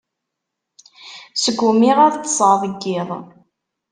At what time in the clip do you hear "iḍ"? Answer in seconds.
2.99-3.09